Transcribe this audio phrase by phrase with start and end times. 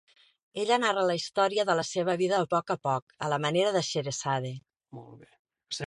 [0.61, 3.75] Ella narra la història de la seva vida a poc a poc, a la manera
[3.79, 4.55] de Scheherazade.